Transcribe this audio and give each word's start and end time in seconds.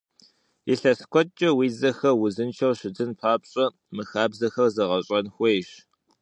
Илъэс 0.71 0.99
куэдкӀэ 1.11 1.49
уи 1.57 1.67
дзэхэр 1.73 2.15
узыншэу 2.23 2.73
щытын 2.79 3.11
папщӀэ, 3.19 3.65
мы 3.95 4.03
хабзэхэр 4.11 4.69
гъэзэщӀэн 4.75 5.25
хуейщ! 5.33 5.69